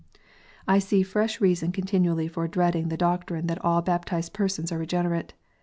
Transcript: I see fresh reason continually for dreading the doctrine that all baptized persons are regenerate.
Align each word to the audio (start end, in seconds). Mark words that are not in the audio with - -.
I 0.67 0.79
see 0.79 1.03
fresh 1.03 1.39
reason 1.39 1.71
continually 1.71 2.27
for 2.27 2.47
dreading 2.47 2.89
the 2.89 2.97
doctrine 2.97 3.45
that 3.45 3.63
all 3.63 3.83
baptized 3.83 4.33
persons 4.33 4.71
are 4.71 4.79
regenerate. 4.79 5.35